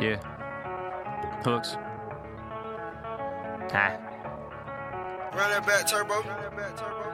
Yeah. 0.00 0.16
Hooks. 1.44 1.76
Ah. 3.72 3.98
Run 5.34 5.50
that 5.50 5.66
back, 5.66 5.86
turbo. 5.86 6.14
Run 6.14 6.26
that 6.26 6.56
back, 6.56 6.76
turbo. 6.76 7.10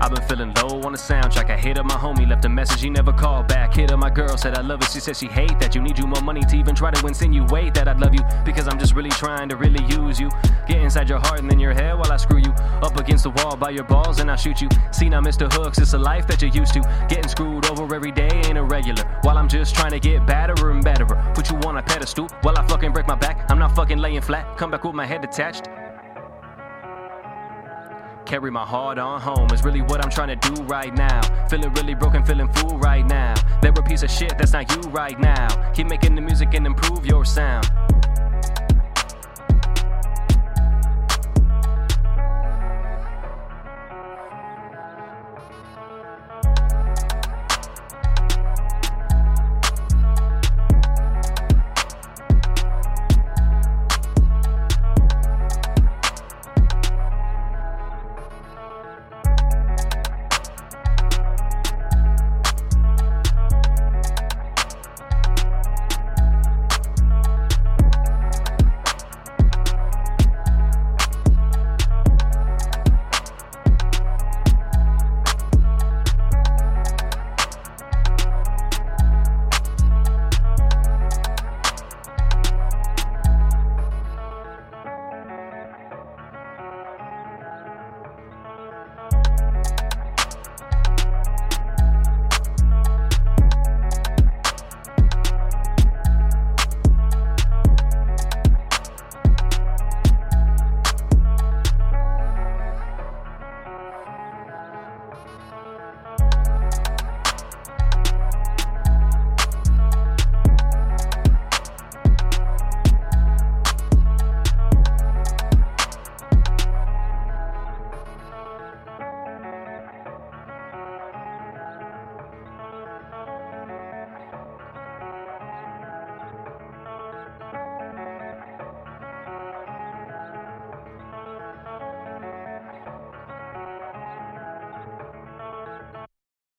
I've 0.00 0.12
been 0.12 0.22
feeling 0.28 0.52
low 0.54 0.82
on 0.82 0.92
the 0.92 0.98
soundtrack. 0.98 1.48
I 1.48 1.56
hit 1.56 1.78
up 1.78 1.86
my 1.86 1.94
homie, 1.94 2.28
left 2.28 2.44
a 2.44 2.48
message, 2.48 2.82
he 2.82 2.90
never 2.90 3.10
called 3.10 3.48
back. 3.48 3.74
Hit 3.74 3.90
up 3.90 3.98
my 3.98 4.10
girl, 4.10 4.36
said 4.36 4.58
I 4.58 4.60
love 4.60 4.82
it. 4.82 4.90
She 4.90 5.00
said 5.00 5.16
she 5.16 5.28
hate 5.28 5.58
that. 5.60 5.74
You 5.74 5.80
need 5.80 5.98
you 5.98 6.06
more 6.06 6.20
money 6.20 6.42
to 6.42 6.56
even 6.56 6.74
try 6.74 6.90
to 6.90 7.06
insinuate 7.06 7.72
that 7.72 7.88
I'd 7.88 7.98
love 7.98 8.12
you. 8.12 8.20
Because 8.44 8.68
I'm 8.68 8.78
just 8.78 8.94
really 8.94 9.10
trying 9.10 9.48
to 9.48 9.56
really 9.56 9.82
use 9.86 10.20
you. 10.20 10.28
Get 10.68 10.82
inside 10.82 11.08
your 11.08 11.20
heart 11.20 11.40
and 11.40 11.50
then 11.50 11.58
your 11.58 11.72
head 11.72 11.94
while 11.96 12.12
I 12.12 12.18
screw 12.18 12.38
you. 12.38 12.52
Up 12.82 13.00
against 13.00 13.24
the 13.24 13.30
wall 13.30 13.56
by 13.56 13.70
your 13.70 13.84
balls 13.84 14.20
and 14.20 14.30
I 14.30 14.36
shoot 14.36 14.60
you. 14.60 14.68
See 14.90 15.08
now, 15.08 15.22
Mr. 15.22 15.50
Hooks, 15.50 15.78
it's 15.78 15.94
a 15.94 15.98
life 15.98 16.26
that 16.26 16.42
you're 16.42 16.50
used 16.50 16.74
to. 16.74 16.80
Getting 17.08 17.28
screwed 17.28 17.64
over 17.70 17.94
every 17.94 18.12
day 18.12 18.42
ain't 18.74 18.86
irregular. 18.86 19.18
While 19.22 19.38
I'm 19.38 19.48
just 19.48 19.74
trying 19.74 19.92
to 19.92 20.00
get 20.00 20.26
badder 20.26 20.70
and 20.70 20.82
betterer. 20.82 21.32
Put 21.34 21.50
you 21.50 21.56
on 21.58 21.78
a 21.78 21.82
pedestal 21.82 22.28
while 22.42 22.58
I 22.58 22.66
fucking 22.66 22.92
break 22.92 23.06
my 23.06 23.14
back. 23.14 23.50
I'm 23.50 23.58
not 23.58 23.74
fucking 23.74 23.98
laying 23.98 24.20
flat. 24.20 24.56
Come 24.56 24.70
back 24.70 24.84
with 24.84 24.94
my 24.94 25.06
head 25.06 25.22
detached. 25.22 25.68
Carry 28.26 28.50
my 28.50 28.64
heart 28.64 28.98
on 28.98 29.20
home 29.20 29.50
is 29.52 29.62
really 29.64 29.82
what 29.82 30.02
I'm 30.02 30.10
trying 30.10 30.38
to 30.38 30.54
do 30.54 30.62
right 30.64 30.94
now. 30.94 31.20
Feeling 31.48 31.72
really 31.74 31.94
broken, 31.94 32.24
feeling 32.24 32.50
fool 32.54 32.78
right 32.78 33.04
now. 33.06 33.34
They're 33.60 33.72
a 33.72 33.82
piece 33.82 34.02
of 34.02 34.10
shit, 34.10 34.32
that's 34.38 34.52
not 34.52 34.70
you 34.70 34.90
right 34.90 35.18
now. 35.20 35.48
Keep 35.72 35.88
making 35.88 36.14
the 36.14 36.22
music 36.22 36.54
and 36.54 36.66
improve 36.66 37.04
your 37.04 37.26
sound. 37.26 37.70